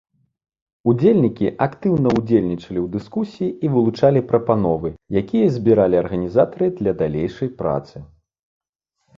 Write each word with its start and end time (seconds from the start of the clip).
Удзельнікі 0.91 1.47
актыўна 1.65 2.13
ўдзельнічалі 2.19 2.63
ў 2.63 2.87
дыскусіі 2.95 3.49
і 3.67 3.71
вылучалі 3.73 4.23
прапановы, 4.31 4.89
якія 5.23 5.53
збіралі 5.59 5.95
арганізатары 6.03 6.65
для 6.81 6.91
далейшай 7.03 7.49
працы. 7.61 7.95